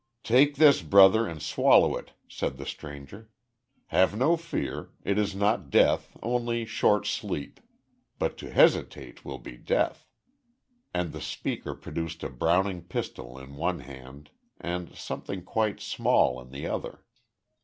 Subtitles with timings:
[0.23, 3.29] "Take this, brother, and swallow it," said the stranger.
[3.93, 4.89] "Have no fear.
[5.03, 7.59] It is not death, only short sleep.
[8.17, 10.07] But to hesitate will be death."
[10.91, 16.49] And the speaker produced a Browning pistol in one hand, and something quite small in
[16.49, 17.05] the other.